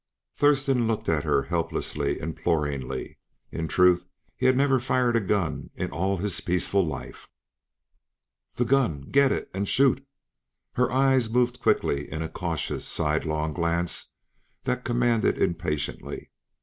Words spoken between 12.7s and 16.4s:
side long glance that commanded impatiently.